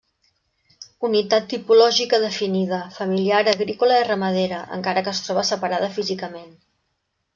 [1.09, 6.51] Unitat tipològica definida, familiar agrícola i ramadera, encara que es troba separada físicament.